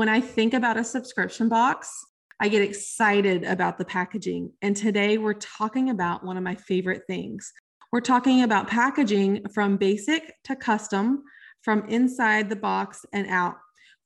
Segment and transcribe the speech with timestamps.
[0.00, 1.92] When I think about a subscription box,
[2.40, 4.50] I get excited about the packaging.
[4.62, 7.52] And today we're talking about one of my favorite things.
[7.92, 11.22] We're talking about packaging from basic to custom,
[11.60, 13.56] from inside the box and out.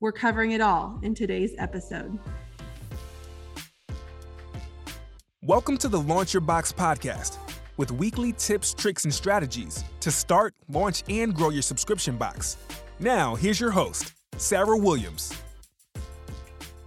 [0.00, 2.18] We're covering it all in today's episode.
[5.44, 7.38] Welcome to the Launch Your Box podcast
[7.76, 12.56] with weekly tips, tricks, and strategies to start, launch, and grow your subscription box.
[12.98, 15.32] Now, here's your host, Sarah Williams.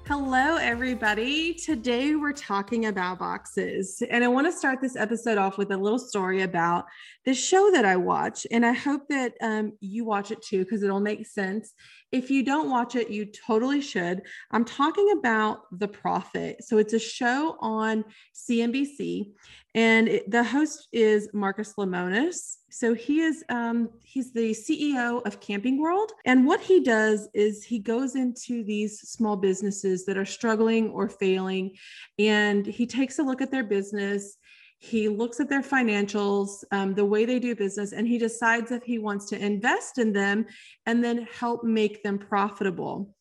[0.08, 1.54] Hello, everybody.
[1.54, 4.02] Today we're talking about boxes.
[4.10, 6.86] And I want to start this episode off with a little story about
[7.28, 8.48] the show that I watch.
[8.52, 11.74] And I hope that um, you watch it too, because it'll make sense.
[12.14, 14.22] If you don't watch it, you totally should.
[14.52, 16.64] I'm talking about The Profit.
[16.64, 19.34] So it's a show on CNBC,
[19.76, 22.56] and it, the host is Marcus Lemonis.
[22.70, 27.62] So he is um, he's the CEO of Camping World, and what he does is
[27.62, 31.76] he goes into these small businesses that are struggling or failing,
[32.18, 34.38] and he takes a look at their business
[34.80, 38.84] he looks at their financials, um, the way they do business, and he decides if
[38.84, 40.46] he wants to invest in them
[40.86, 43.16] and then help make them profitable.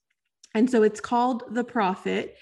[0.55, 2.37] And so it's called The Profit.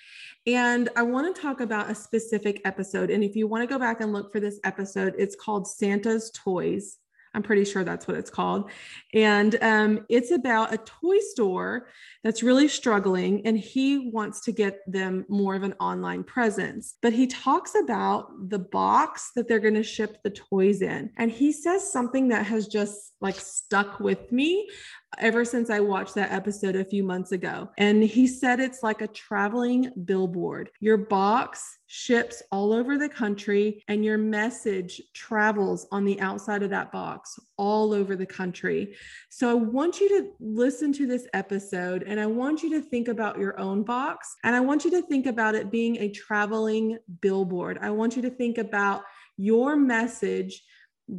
[0.47, 3.11] And I want to talk about a specific episode.
[3.11, 6.31] And if you want to go back and look for this episode, it's called Santa's
[6.33, 6.99] Toys.
[7.35, 8.71] I'm pretty sure that's what it's called.
[9.13, 11.89] And um, it's about a toy store
[12.23, 16.95] that's really struggling, and he wants to get them more of an online presence.
[17.03, 21.11] But he talks about the box that they're going to ship the toys in.
[21.17, 24.69] And he says something that has just like stuck with me
[25.19, 27.71] ever since I watched that episode a few months ago.
[27.79, 30.71] And he said it's like a traveling billboard.
[30.81, 36.71] Your box ships all over the country, and your message travels on the outside of
[36.71, 38.95] that box all over the country.
[39.29, 43.07] So I want you to listen to this episode and I want you to think
[43.07, 44.35] about your own box.
[44.43, 47.79] And I want you to think about it being a traveling billboard.
[47.81, 49.05] I want you to think about
[49.37, 50.63] your message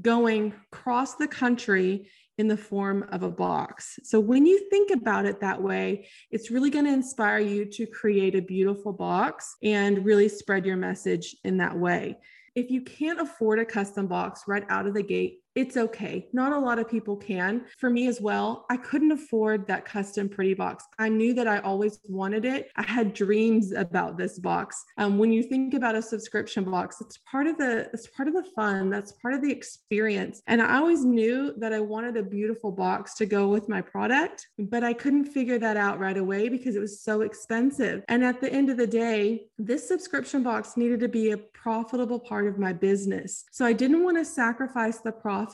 [0.01, 4.00] going across the country in the form of a box.
[4.03, 7.85] So when you think about it that way, it's really going to inspire you to
[7.85, 12.18] create a beautiful box and really spread your message in that way.
[12.56, 16.27] If you can't afford a custom box right out of the gate, it's okay.
[16.33, 17.63] Not a lot of people can.
[17.77, 20.83] For me as well, I couldn't afford that custom pretty box.
[20.99, 22.71] I knew that I always wanted it.
[22.75, 24.83] I had dreams about this box.
[24.97, 28.33] Um, when you think about a subscription box, it's part of the it's part of
[28.33, 28.89] the fun.
[28.89, 30.41] That's part of the experience.
[30.47, 34.47] And I always knew that I wanted a beautiful box to go with my product,
[34.59, 38.03] but I couldn't figure that out right away because it was so expensive.
[38.09, 42.19] And at the end of the day, this subscription box needed to be a profitable
[42.19, 43.45] part of my business.
[43.51, 45.44] So I didn't want to sacrifice the profit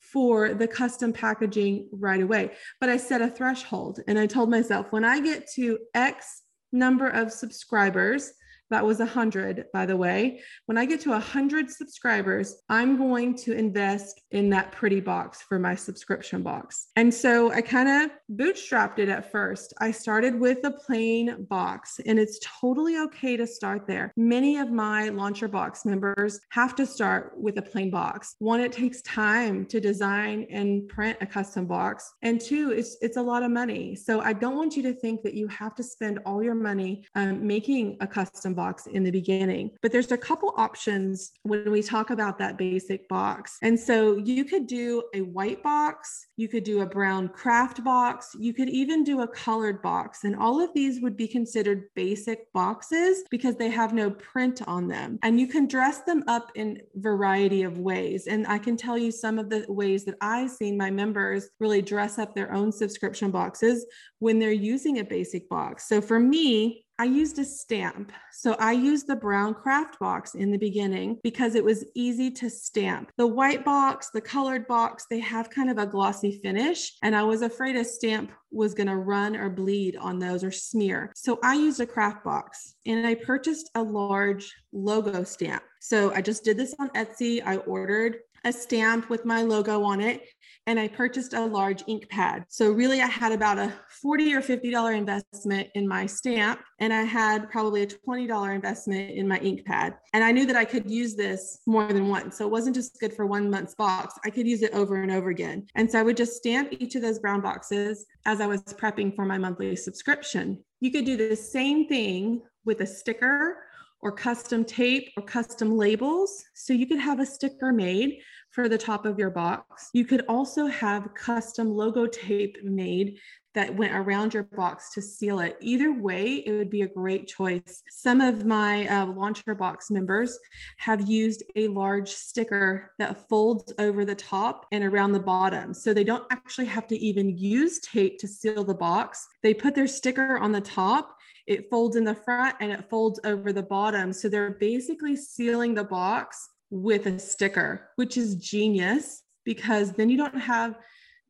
[0.00, 2.52] for the custom packaging right away.
[2.80, 6.42] But I set a threshold and I told myself when I get to X
[6.72, 8.32] number of subscribers,
[8.70, 10.40] that was 100, by the way.
[10.66, 15.58] When I get to 100 subscribers, I'm going to invest in that pretty box for
[15.58, 16.88] my subscription box.
[16.96, 19.72] And so I kind of bootstrapped it at first.
[19.80, 24.12] I started with a plain box, and it's totally okay to start there.
[24.16, 28.34] Many of my Launch Your Box members have to start with a plain box.
[28.38, 32.12] One, it takes time to design and print a custom box.
[32.22, 33.94] And two, it's, it's a lot of money.
[33.94, 37.04] So I don't want you to think that you have to spend all your money
[37.14, 39.70] um, making a custom box in the beginning.
[39.82, 43.58] But there's a couple options when we talk about that basic box.
[43.62, 48.34] And so you could do a white box, you could do a brown craft box,
[48.38, 50.24] you could even do a colored box.
[50.24, 54.88] And all of these would be considered basic boxes because they have no print on
[54.88, 55.18] them.
[55.22, 58.26] And you can dress them up in variety of ways.
[58.26, 61.82] And I can tell you some of the ways that I've seen my members really
[61.82, 63.86] dress up their own subscription boxes
[64.18, 65.88] when they're using a basic box.
[65.88, 68.10] So for me, I used a stamp.
[68.32, 72.48] So I used the brown craft box in the beginning because it was easy to
[72.48, 73.12] stamp.
[73.18, 76.92] The white box, the colored box, they have kind of a glossy finish.
[77.02, 80.50] And I was afraid a stamp was going to run or bleed on those or
[80.50, 81.12] smear.
[81.14, 85.62] So I used a craft box and I purchased a large logo stamp.
[85.80, 87.42] So I just did this on Etsy.
[87.44, 90.22] I ordered a stamp with my logo on it
[90.66, 92.44] and I purchased a large ink pad.
[92.48, 93.72] So really I had about a
[94.02, 99.28] 40 or $50 investment in my stamp and I had probably a $20 investment in
[99.28, 99.94] my ink pad.
[100.12, 102.38] And I knew that I could use this more than once.
[102.38, 104.14] So it wasn't just good for one month's box.
[104.24, 105.66] I could use it over and over again.
[105.74, 109.14] And so I would just stamp each of those brown boxes as I was prepping
[109.14, 110.64] for my monthly subscription.
[110.80, 113.58] You could do the same thing with a sticker
[114.00, 116.44] or custom tape or custom labels.
[116.54, 118.18] So you could have a sticker made
[118.50, 119.90] for the top of your box.
[119.92, 123.18] You could also have custom logo tape made
[123.56, 125.56] that went around your box to seal it.
[125.62, 127.82] Either way, it would be a great choice.
[127.90, 130.38] Some of my uh, Launch Your Box members
[130.76, 135.72] have used a large sticker that folds over the top and around the bottom.
[135.72, 139.26] So they don't actually have to even use tape to seal the box.
[139.42, 141.15] They put their sticker on the top
[141.46, 144.12] it folds in the front and it folds over the bottom.
[144.12, 150.16] So they're basically sealing the box with a sticker, which is genius because then you
[150.16, 150.76] don't have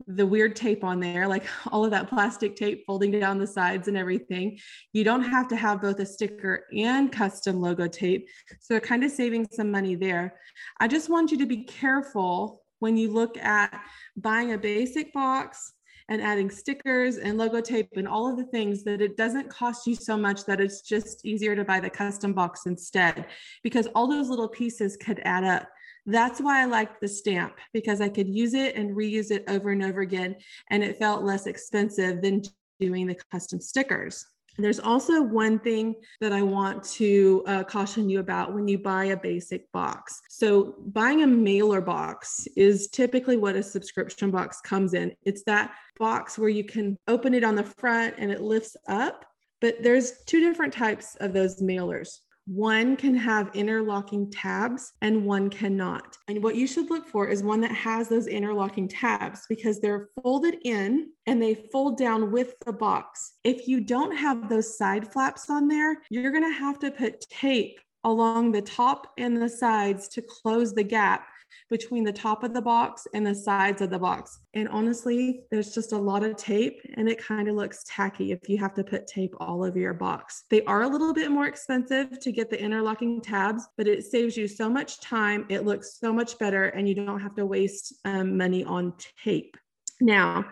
[0.06, 3.88] the weird tape on there, like all of that plastic tape folding down the sides
[3.88, 4.58] and everything.
[4.92, 8.28] You don't have to have both a sticker and custom logo tape.
[8.60, 10.34] So they're kind of saving some money there.
[10.80, 13.80] I just want you to be careful when you look at
[14.16, 15.72] buying a basic box
[16.08, 19.86] and adding stickers and logo tape and all of the things that it doesn't cost
[19.86, 23.26] you so much that it's just easier to buy the custom box instead
[23.62, 25.68] because all those little pieces could add up.
[26.06, 29.70] That's why I liked the stamp because I could use it and reuse it over
[29.70, 30.36] and over again
[30.70, 32.42] and it felt less expensive than
[32.78, 34.24] doing the custom stickers.
[34.58, 39.06] There's also one thing that I want to uh, caution you about when you buy
[39.06, 40.20] a basic box.
[40.28, 45.14] So, buying a mailer box is typically what a subscription box comes in.
[45.22, 49.24] It's that box where you can open it on the front and it lifts up.
[49.60, 52.18] But there's two different types of those mailers.
[52.46, 56.16] One can have interlocking tabs and one cannot.
[56.28, 60.10] And what you should look for is one that has those interlocking tabs because they're
[60.22, 63.34] folded in and they fold down with the box.
[63.42, 67.20] If you don't have those side flaps on there, you're going to have to put
[67.22, 71.26] tape along the top and the sides to close the gap
[71.70, 74.38] between the top of the box and the sides of the box.
[74.54, 78.48] And honestly, there's just a lot of tape and it kind of looks tacky if
[78.48, 80.44] you have to put tape all over your box.
[80.50, 84.36] They are a little bit more expensive to get the interlocking tabs, but it saves
[84.36, 85.46] you so much time.
[85.48, 89.56] It looks so much better and you don't have to waste um, money on tape.
[90.00, 90.44] Now,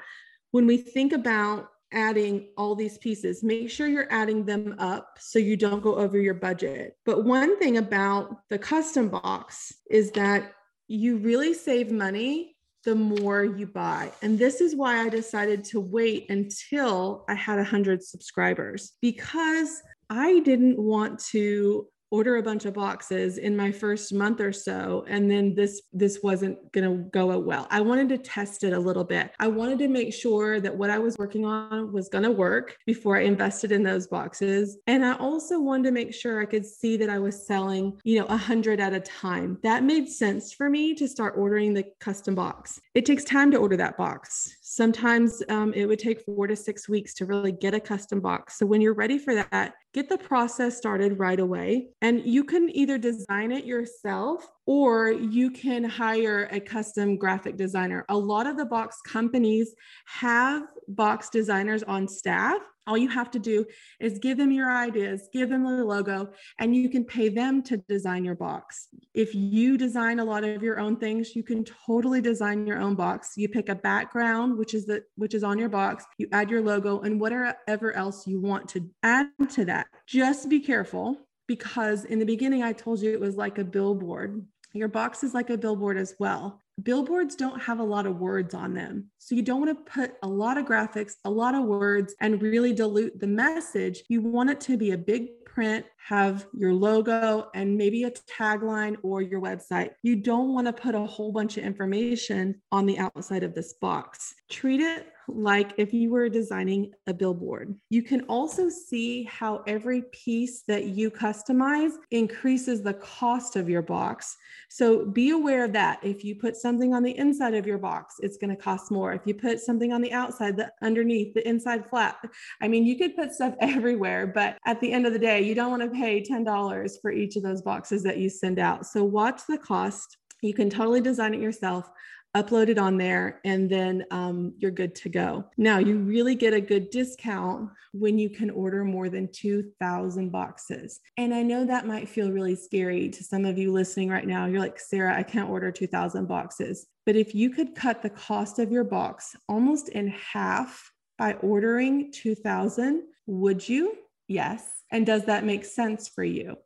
[0.50, 5.38] when we think about adding all these pieces, make sure you're adding them up so
[5.38, 6.96] you don't go over your budget.
[7.04, 10.52] But one thing about the custom box is that
[10.88, 14.12] you really save money the more you buy.
[14.22, 20.40] And this is why I decided to wait until I had 100 subscribers because I
[20.40, 25.28] didn't want to order a bunch of boxes in my first month or so and
[25.28, 27.66] then this this wasn't going to go well.
[27.70, 29.32] I wanted to test it a little bit.
[29.40, 32.76] I wanted to make sure that what i was working on was going to work
[32.86, 34.78] before i invested in those boxes.
[34.86, 38.20] And i also wanted to make sure i could see that i was selling you
[38.20, 39.58] know 100 at a time.
[39.62, 42.80] That made sense for me to start ordering the custom box.
[42.94, 46.88] It takes time to order that box sometimes um, it would take four to six
[46.88, 50.18] weeks to really get a custom box so when you're ready for that get the
[50.18, 51.88] process started right away.
[52.02, 58.04] And you can either design it yourself or you can hire a custom graphic designer.
[58.08, 59.74] A lot of the box companies
[60.06, 62.58] have box designers on staff.
[62.86, 63.64] All you have to do
[64.00, 67.78] is give them your ideas, give them the logo, and you can pay them to
[67.88, 68.88] design your box.
[69.14, 72.94] If you design a lot of your own things, you can totally design your own
[72.94, 73.32] box.
[73.36, 76.62] You pick a background, which is the which is on your box, you add your
[76.62, 79.86] logo and whatever else you want to add to that.
[80.06, 81.16] Just be careful
[81.46, 84.44] because in the beginning I told you it was like a billboard
[84.74, 86.60] your box is like a billboard as well.
[86.82, 89.10] Billboards don't have a lot of words on them.
[89.18, 92.42] So you don't want to put a lot of graphics, a lot of words, and
[92.42, 94.02] really dilute the message.
[94.08, 98.96] You want it to be a big print, have your logo, and maybe a tagline
[99.02, 99.90] or your website.
[100.02, 103.74] You don't want to put a whole bunch of information on the outside of this
[103.74, 104.34] box.
[104.50, 107.74] Treat it like if you were designing a billboard.
[107.90, 113.82] You can also see how every piece that you customize increases the cost of your
[113.82, 114.36] box.
[114.68, 116.00] So be aware of that.
[116.02, 119.12] If you put something on the inside of your box, it's going to cost more.
[119.12, 122.26] If you put something on the outside, the underneath, the inside flap,
[122.60, 125.54] I mean, you could put stuff everywhere, but at the end of the day, you
[125.54, 128.86] don't want to pay $10 for each of those boxes that you send out.
[128.86, 130.18] So watch the cost.
[130.42, 131.90] You can totally design it yourself
[132.34, 135.44] upload it on there, and then um, you're good to go.
[135.56, 141.00] Now, you really get a good discount when you can order more than 2,000 boxes.
[141.16, 144.46] And I know that might feel really scary to some of you listening right now.
[144.46, 146.86] You're like, Sarah, I can't order 2,000 boxes.
[147.06, 152.10] But if you could cut the cost of your box almost in half by ordering
[152.12, 153.96] 2,000, would you?
[154.26, 154.66] Yes.
[154.90, 156.56] And does that make sense for you?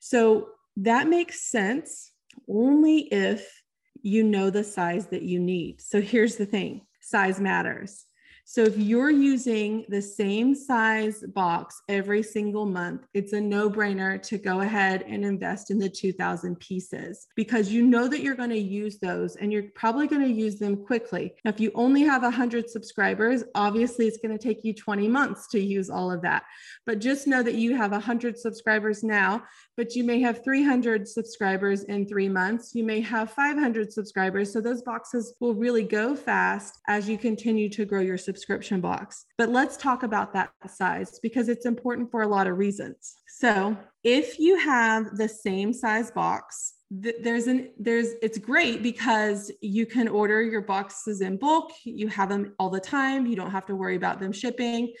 [0.00, 2.10] So that makes sense
[2.48, 3.61] only if
[4.02, 5.80] you know the size that you need.
[5.80, 8.04] So here's the thing size matters.
[8.44, 14.20] So if you're using the same size box every single month, it's a no brainer
[14.22, 18.50] to go ahead and invest in the 2000 pieces because you know that you're going
[18.50, 21.34] to use those and you're probably going to use them quickly.
[21.44, 25.46] Now, if you only have 100 subscribers, obviously it's going to take you 20 months
[25.48, 26.42] to use all of that.
[26.84, 29.44] But just know that you have 100 subscribers now,
[29.76, 32.74] but you may have 300 subscribers in three months.
[32.74, 34.52] You may have 500 subscribers.
[34.52, 39.26] So those boxes will really go fast as you continue to grow your subscription box.
[39.36, 43.16] But let's talk about that size because it's important for a lot of reasons.
[43.28, 49.86] So if you have the same size box, there's an there's it's great because you
[49.86, 53.64] can order your boxes in bulk you have them all the time you don't have
[53.64, 54.92] to worry about them shipping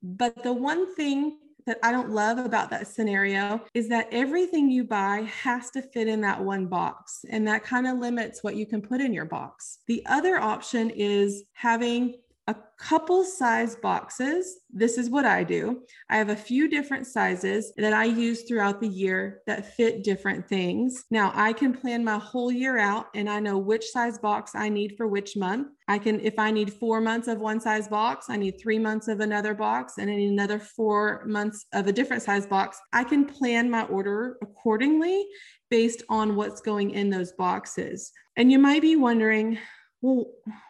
[0.00, 4.84] but the one thing that I don't love about that scenario is that everything you
[4.84, 7.24] buy has to fit in that one box.
[7.30, 9.78] And that kind of limits what you can put in your box.
[9.86, 12.16] The other option is having
[12.50, 14.58] a couple size boxes.
[14.70, 15.82] This is what I do.
[16.08, 20.48] I have a few different sizes that I use throughout the year that fit different
[20.48, 21.04] things.
[21.12, 24.68] Now, I can plan my whole year out and I know which size box I
[24.68, 25.68] need for which month.
[25.86, 29.06] I can, if I need four months of one size box, I need three months
[29.06, 32.80] of another box, and I need another four months of a different size box.
[32.92, 35.24] I can plan my order accordingly
[35.70, 38.10] based on what's going in those boxes.
[38.36, 39.58] And you might be wondering,
[40.02, 40.26] well,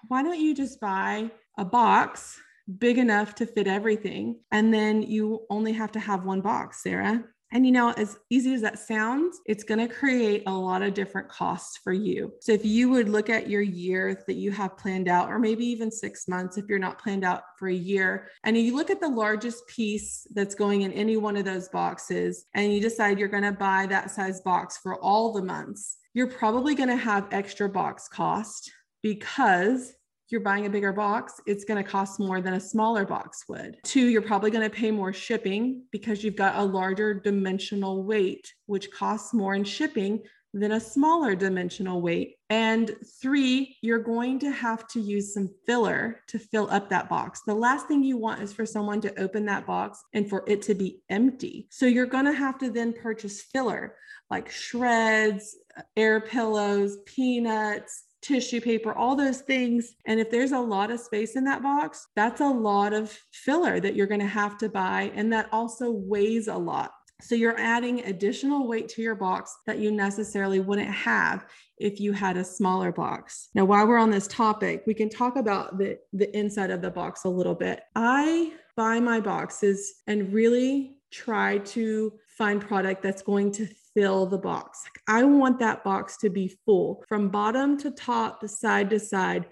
[0.08, 1.30] why don't you just buy
[1.60, 2.40] a box
[2.78, 4.40] big enough to fit everything.
[4.50, 7.22] And then you only have to have one box, Sarah.
[7.52, 10.94] And you know, as easy as that sounds, it's going to create a lot of
[10.94, 12.32] different costs for you.
[12.40, 15.66] So if you would look at your year that you have planned out, or maybe
[15.66, 19.00] even six months if you're not planned out for a year, and you look at
[19.00, 23.28] the largest piece that's going in any one of those boxes, and you decide you're
[23.28, 27.26] going to buy that size box for all the months, you're probably going to have
[27.32, 28.70] extra box cost
[29.02, 29.94] because
[30.30, 33.78] you're buying a bigger box, it's going to cost more than a smaller box would.
[33.84, 38.52] Two, you're probably going to pay more shipping because you've got a larger dimensional weight,
[38.66, 40.22] which costs more in shipping
[40.52, 42.36] than a smaller dimensional weight.
[42.48, 47.42] And three, you're going to have to use some filler to fill up that box.
[47.46, 50.62] The last thing you want is for someone to open that box and for it
[50.62, 51.68] to be empty.
[51.70, 53.94] So you're going to have to then purchase filler
[54.28, 55.56] like shreds,
[55.96, 59.94] air pillows, peanuts, tissue paper, all those things.
[60.06, 63.80] And if there's a lot of space in that box, that's a lot of filler
[63.80, 65.10] that you're going to have to buy.
[65.14, 66.92] And that also weighs a lot.
[67.22, 71.44] So you're adding additional weight to your box that you necessarily wouldn't have
[71.78, 73.48] if you had a smaller box.
[73.54, 76.90] Now, while we're on this topic, we can talk about the, the inside of the
[76.90, 77.80] box a little bit.
[77.94, 84.38] I buy my boxes and really try to find product that's going to fill the
[84.38, 84.84] box.
[85.08, 89.46] I want that box to be full from bottom to top, the side to side.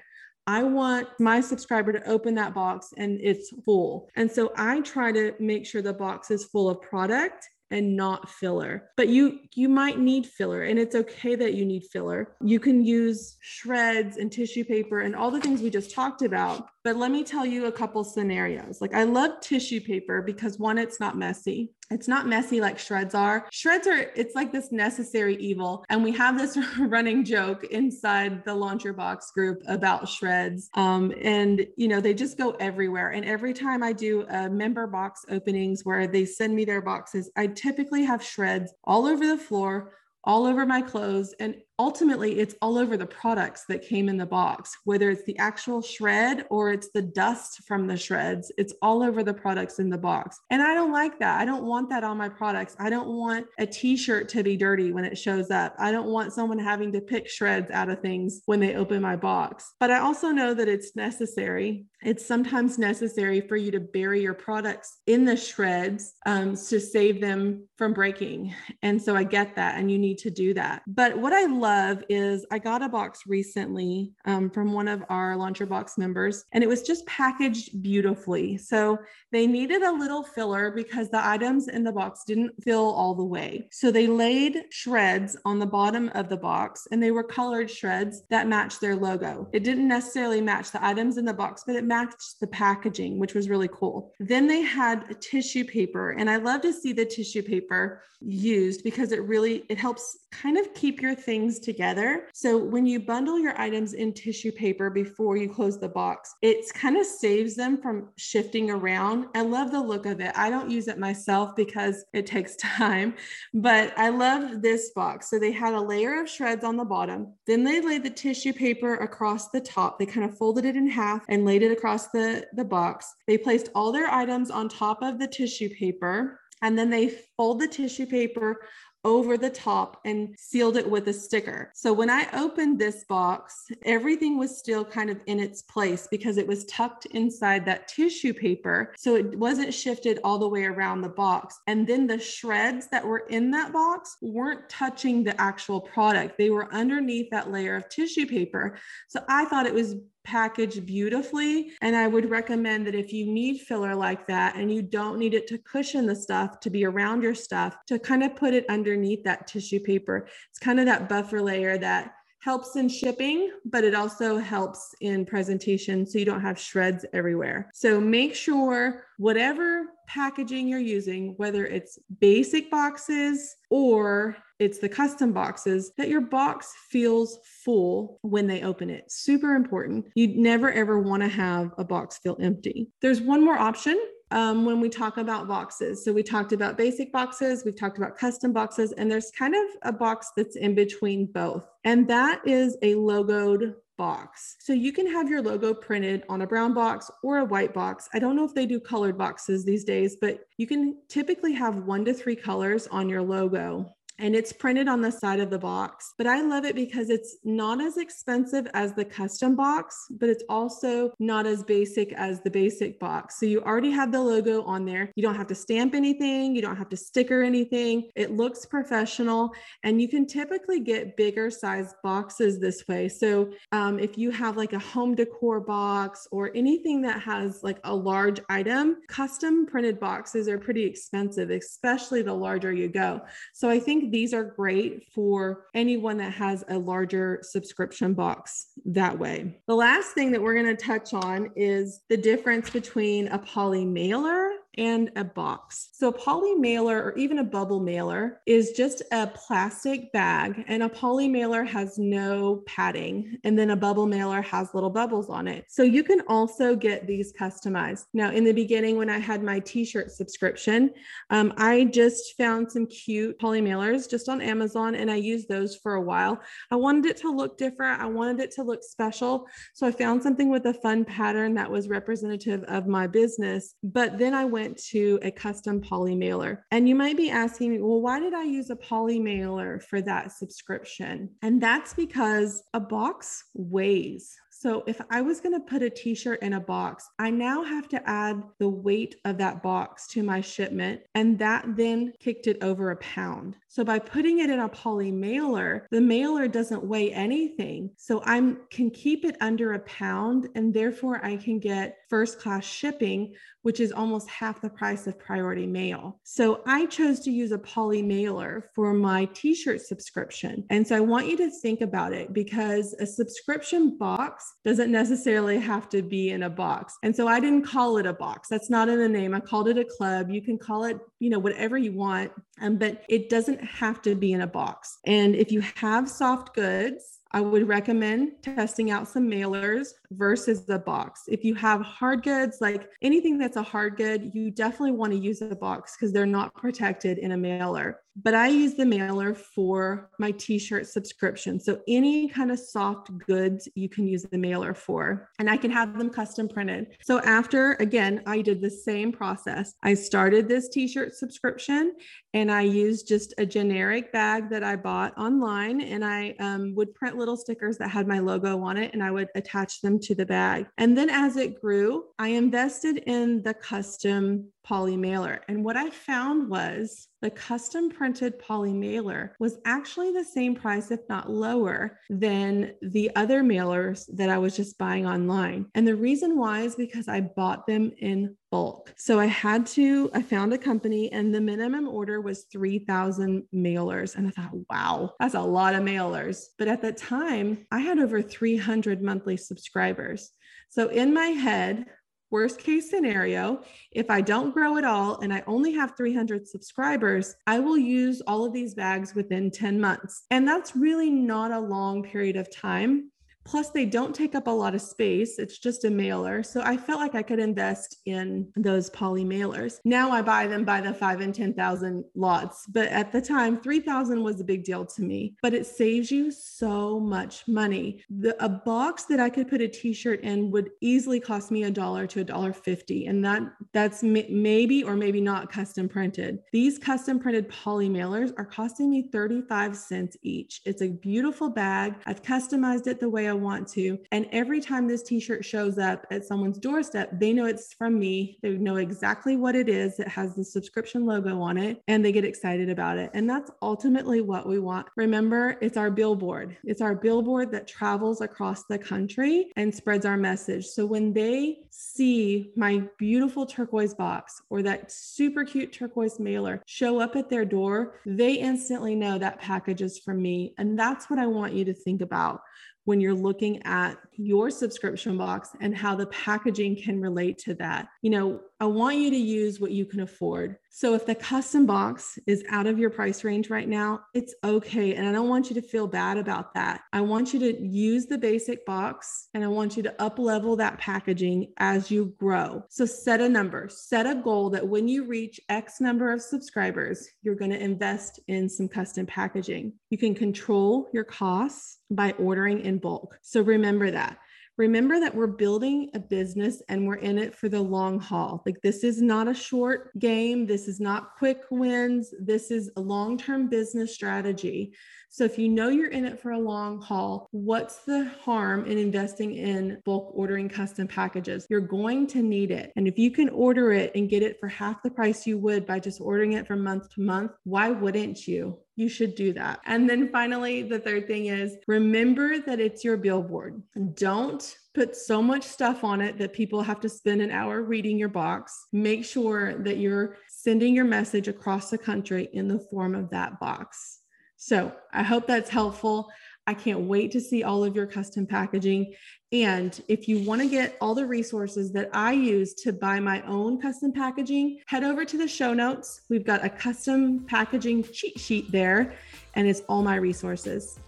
[0.47, 4.09] I want my subscriber to open that box and it's full.
[4.17, 8.31] And so I try to make sure the box is full of product and not
[8.31, 8.91] filler.
[8.97, 12.35] But you you might need filler and it's okay that you need filler.
[12.43, 16.69] You can use shreds and tissue paper and all the things we just talked about.
[16.89, 18.81] But let me tell you a couple scenarios.
[18.81, 21.75] Like I love tissue paper because one it's not messy.
[21.91, 23.47] It's not messy like shreds are.
[23.53, 25.85] Shreds are, it's like this necessary evil.
[25.91, 30.71] And we have this running joke inside the Launch Your Box group about shreds.
[30.73, 33.11] Um, and, you know, they just go everywhere.
[33.11, 37.31] And every time I do a member box openings where they send me their boxes,
[37.37, 39.93] I typically have shreds all over the floor
[40.25, 44.27] all over my clothes and ultimately it's all over the products that came in the
[44.27, 49.03] box whether it's the actual shred or it's the dust from the shreds it's all
[49.03, 50.41] over the products in the box.
[50.51, 51.41] And i don't like that.
[51.41, 52.77] I don't want that on my products.
[52.79, 55.75] I don't want a t-shirt to be dirty when it shows up.
[55.79, 59.17] I don't want someone having to pick shreds out of things when they open my
[59.17, 59.75] box.
[59.81, 61.87] But i also know that it's necessary.
[62.03, 67.21] It's sometimes necessary for you to bury your products in the shreds um, to save
[67.21, 68.55] them from breaking.
[68.83, 70.83] And so i get that and you need to do that.
[70.87, 75.05] But what i love love is I got a box recently um, from one of
[75.11, 78.57] our Launch Your Box members, and it was just packaged beautifully.
[78.57, 78.99] So
[79.33, 83.25] they needed a little filler because the items in the box didn't fill all the
[83.37, 83.69] way.
[83.71, 88.23] So they laid shreds on the bottom of the box, and they were colored shreds
[88.31, 89.49] that matched their logo.
[89.53, 93.35] It didn't necessarily match the items in the box, but it matched the packaging, which
[93.35, 94.13] was really cool.
[94.21, 99.13] Then they had tissue paper, and I love to see the tissue paper used because
[99.13, 102.29] it really it helps kind of keep your things together.
[102.35, 106.73] So when you bundle your items in tissue paper before you close the box, it
[106.75, 109.27] kind of saves them from shifting around.
[109.35, 110.33] I love the look of it.
[110.37, 113.15] I don't use it myself because it takes time,
[113.55, 115.31] but I love this box.
[115.31, 117.35] So they had a layer of shreds on the bottom.
[117.47, 119.99] Then they laid the tissue paper across the top.
[119.99, 123.13] They kind of folded it in half and laid it across the, the box.
[123.27, 127.61] They placed all their items on top of the tissue paper and then they fold
[127.61, 128.61] the tissue paper
[129.05, 131.71] over the top and sealed it with a sticker.
[131.75, 136.37] So when I opened this box, everything was still kind of in its place because
[136.37, 138.95] it was tucked inside that tissue paper.
[138.99, 141.61] So it wasn't shifted all the way around the box.
[141.67, 146.51] And then the shreds that were in that box weren't touching the actual product, they
[146.51, 148.79] were underneath that layer of tissue paper.
[149.09, 149.95] So I thought it was
[150.29, 151.73] packaged beautifully.
[151.81, 155.33] And I would recommend that if you need filler like that and you don't need
[155.33, 158.67] it to cushion the stuff to be around your stuff, to kind of put it
[158.69, 160.29] underneath that tissue paper.
[160.51, 165.27] It's kind of that buffer layer that helps in shipping, but it also helps in
[165.27, 167.71] presentation so you don't have shreds everywhere.
[167.75, 175.33] So make sure whatever packaging you're using, whether it's basic boxes or it's the custom
[175.33, 179.11] boxes, that your box feels full when they open it.
[179.11, 180.07] Super important.
[180.15, 182.89] You never ever want to have a box feel empty.
[183.03, 186.05] There's one more option um, when we talk about boxes.
[186.05, 189.65] So we talked about basic boxes, we've talked about custom boxes, and there's kind of
[189.83, 191.65] a box that's in between both.
[191.85, 194.57] And that is a logoed box.
[194.61, 198.09] So you can have your logo printed on a brown box or a white box.
[198.15, 201.85] I don't know if they do colored boxes these days, but you can typically have
[201.85, 205.59] one to three colors on your logo and it's printed on the side of the
[205.59, 206.15] box.
[206.19, 210.45] But I love it because it's not as expensive as the custom box, but it's
[210.49, 213.39] also not as basic as the basic box.
[213.39, 215.13] So you already have the logo on there.
[215.15, 218.11] You don't have to stamp anything, you don't have to sticker anything.
[218.17, 219.53] It looks professional,
[219.85, 223.09] and you can typically get bigger size boxes this way.
[223.09, 227.79] So um, if you have like a home decor box or anything that has like
[227.85, 233.21] a large item, custom printed boxes are pretty expensive, especially the larger you go.
[233.53, 239.19] So I think these are great for anyone that has a larger subscription box that
[239.19, 239.59] way.
[239.67, 243.85] The last thing that we're going to touch on is the difference between a poly
[243.85, 245.91] mailer and a box.
[245.93, 250.85] So, a poly mailer or even a bubble mailer is just a plastic bag, and
[250.85, 255.49] a poly mailer has no padding, and then a bubble mailer has little bubbles on
[255.49, 255.65] it.
[255.69, 258.05] So, you can also get these customized.
[258.15, 260.91] Now, in the beginning, when I had my t shirt subscription,
[261.31, 265.75] um, I just found some cute poly mailers just on Amazon, and I used those
[265.75, 266.41] for a while.
[266.71, 269.47] I wanted it to look different, I wanted it to look special.
[269.75, 273.75] So, I found something with a fun pattern that was representative of my business.
[273.83, 276.65] But then I went went to a custom poly mailer.
[276.71, 280.03] And you might be asking me, well, why did I use a poly mailer for
[280.03, 281.31] that subscription?
[281.43, 284.37] And that's because a box weighs.
[284.61, 287.89] So if I was going to put a t-shirt in a box, I now have
[287.91, 292.61] to add the weight of that box to my shipment and that then kicked it
[292.61, 293.55] over a pound.
[293.69, 297.91] So by putting it in a poly mailer, the mailer doesn't weigh anything.
[297.97, 302.65] So I can keep it under a pound and therefore I can get first class
[302.65, 306.19] shipping, which is almost half the price of priority mail.
[306.25, 310.65] So I chose to use a poly mailer for my t shirt subscription.
[310.71, 315.59] And so I want you to think about it because a subscription box doesn't necessarily
[315.59, 316.97] have to be in a box.
[317.03, 318.49] And so I didn't call it a box.
[318.49, 319.35] That's not in the name.
[319.35, 320.31] I called it a club.
[320.31, 324.15] You can call it, you know, whatever you want, um, but it doesn't have to
[324.15, 324.99] be in a box.
[325.07, 330.79] And if you have soft goods, I would recommend testing out some mailers versus the
[330.79, 331.25] box.
[331.29, 335.19] If you have hard goods, like anything that's a hard good, you definitely want to
[335.19, 338.01] use a box because they're not protected in a mailer.
[338.23, 341.61] But I use the mailer for my t shirt subscription.
[341.61, 345.71] So any kind of soft goods you can use the mailer for, and I can
[345.71, 346.89] have them custom printed.
[347.03, 349.75] So after, again, I did the same process.
[349.83, 351.95] I started this t shirt subscription
[352.35, 356.95] and I used just a generic bag that I bought online and I um, would
[356.95, 360.15] print little stickers that had my logo on it and I would attach them to
[360.15, 360.67] the bag.
[360.77, 365.41] And then as it grew, I invested in the custom poly mailer.
[365.49, 370.91] And what I found was the custom printed poly mailer was actually the same price,
[370.91, 375.67] if not lower, than the other mailers that I was just buying online.
[375.75, 378.93] And the reason why is because I bought them in bulk.
[378.99, 384.17] So I had to, I found a company and the minimum order was 3,000 mailers.
[384.17, 386.45] And I thought, wow, that's a lot of mailers.
[386.59, 390.31] But at that time, I had over 300 monthly subscribers.
[390.71, 391.87] So in my head,
[392.31, 397.35] Worst case scenario, if I don't grow at all and I only have 300 subscribers,
[397.47, 400.25] I will use all of these bags within 10 months.
[400.31, 403.11] And that's really not a long period of time.
[403.45, 405.39] Plus, they don't take up a lot of space.
[405.39, 406.43] It's just a mailer.
[406.43, 409.79] So I felt like I could invest in those poly mailers.
[409.85, 412.67] Now I buy them by the five and 10,000 lots.
[412.69, 415.35] But at the time, 3,000 was a big deal to me.
[415.41, 418.05] But it saves you so much money.
[418.11, 421.71] The, a box that I could put a t-shirt in would easily cost me a
[421.71, 423.07] dollar to a dollar 50.
[423.07, 426.41] And that that's maybe or maybe not custom printed.
[426.53, 430.61] These custom printed poly mailers are costing me 35 cents each.
[430.65, 431.95] It's a beautiful bag.
[432.07, 433.99] I've customized it the way I want to.
[434.13, 437.99] And every time this t shirt shows up at someone's doorstep, they know it's from
[437.99, 438.39] me.
[438.43, 439.99] They know exactly what it is.
[439.99, 443.11] It has the subscription logo on it and they get excited about it.
[443.15, 444.89] And that's ultimately what we want.
[444.97, 450.17] Remember, it's our billboard, it's our billboard that travels across the country and spreads our
[450.17, 450.67] message.
[450.67, 457.01] So when they see my beautiful turquoise box or that super cute turquoise mailer show
[457.01, 460.55] up at their door, they instantly know that package is from me.
[460.59, 462.41] And that's what I want you to think about
[462.89, 467.87] when you're looking at your subscription box and how the packaging can relate to that.
[468.01, 470.57] You know, I want you to use what you can afford.
[470.71, 474.95] So if the custom box is out of your price range right now, it's okay.
[474.95, 476.83] And I don't want you to feel bad about that.
[476.93, 480.57] I want you to use the basic box and I want you to up level
[480.57, 482.65] that packaging as you grow.
[482.69, 487.09] So set a number, set a goal that when you reach X number of subscribers,
[487.23, 489.73] you're going to invest in some custom packaging.
[489.91, 493.19] You can control your costs by ordering in bulk.
[493.23, 494.19] So remember that
[494.59, 498.43] remember that we're building a business and we're in it for the long haul.
[498.45, 500.47] Like, this is not a short game.
[500.47, 502.13] This is not quick wins.
[502.21, 504.75] This is a long term business strategy.
[505.09, 508.79] So, if you know you're in it for a long haul, what's the harm in
[508.79, 511.47] investing in bulk ordering custom packages?
[511.49, 512.73] You're going to need it.
[512.77, 515.67] And if you can order it and get it for half the price you would
[515.67, 518.59] by just ordering it from month to month, why wouldn't you?
[518.79, 519.59] you should do that.
[519.67, 523.61] And then finally, the third thing is remember that it's your billboard.
[523.95, 527.99] Don't put so much stuff on it that people have to spend an hour reading
[527.99, 528.67] your box.
[528.73, 533.41] Make sure that you're sending your message across the country in the form of that
[533.41, 533.99] box.
[534.39, 536.09] So I hope that's helpful.
[536.47, 538.95] I can't wait to see all of your custom packaging.
[539.33, 543.21] And if you want to get all the resources that I use to buy my
[543.27, 546.01] own custom packaging, head over to the show notes.
[546.09, 548.95] We've got a custom packaging cheat sheet there,
[549.35, 550.79] and it's all my resources.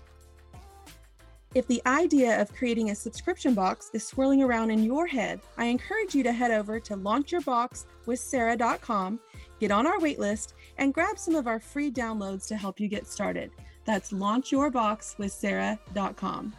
[1.52, 5.64] If the idea of creating a subscription box is swirling around in your head, I
[5.64, 9.20] encourage you to head over to launchyourboxwithsarah.com,
[9.58, 13.06] get on our waitlist, and grab some of our free downloads to help you get
[13.06, 13.52] started.
[13.84, 16.54] That's launchyourboxwithsarah.com.